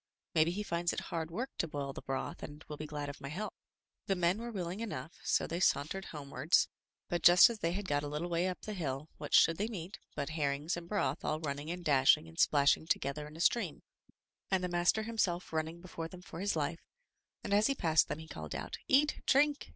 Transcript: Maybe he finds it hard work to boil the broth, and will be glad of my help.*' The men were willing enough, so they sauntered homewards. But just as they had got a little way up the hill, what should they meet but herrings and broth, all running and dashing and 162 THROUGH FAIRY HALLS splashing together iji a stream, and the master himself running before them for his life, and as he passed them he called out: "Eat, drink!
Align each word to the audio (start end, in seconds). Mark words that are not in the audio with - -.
Maybe 0.33 0.49
he 0.49 0.63
finds 0.63 0.91
it 0.93 0.99
hard 1.11 1.29
work 1.29 1.51
to 1.59 1.67
boil 1.67 1.93
the 1.93 2.01
broth, 2.01 2.41
and 2.41 2.63
will 2.67 2.75
be 2.75 2.87
glad 2.87 3.07
of 3.07 3.21
my 3.21 3.27
help.*' 3.29 3.53
The 4.07 4.15
men 4.15 4.39
were 4.39 4.49
willing 4.49 4.79
enough, 4.79 5.11
so 5.23 5.45
they 5.45 5.59
sauntered 5.59 6.05
homewards. 6.05 6.67
But 7.07 7.21
just 7.21 7.51
as 7.51 7.59
they 7.59 7.73
had 7.73 7.87
got 7.87 8.01
a 8.01 8.07
little 8.07 8.27
way 8.31 8.47
up 8.47 8.61
the 8.61 8.73
hill, 8.73 9.09
what 9.19 9.35
should 9.35 9.57
they 9.57 9.67
meet 9.67 9.99
but 10.15 10.29
herrings 10.31 10.75
and 10.75 10.89
broth, 10.89 11.23
all 11.23 11.39
running 11.39 11.69
and 11.69 11.85
dashing 11.85 12.27
and 12.27 12.33
162 12.39 12.41
THROUGH 12.41 12.49
FAIRY 12.49 12.81
HALLS 12.81 12.87
splashing 12.87 12.87
together 12.87 13.29
iji 13.29 13.37
a 13.37 13.41
stream, 13.41 13.83
and 14.49 14.63
the 14.63 14.75
master 14.75 15.03
himself 15.03 15.53
running 15.53 15.81
before 15.81 16.07
them 16.07 16.23
for 16.23 16.39
his 16.39 16.55
life, 16.55 16.81
and 17.43 17.53
as 17.53 17.67
he 17.67 17.75
passed 17.75 18.07
them 18.07 18.17
he 18.17 18.27
called 18.27 18.55
out: 18.55 18.79
"Eat, 18.87 19.21
drink! 19.27 19.69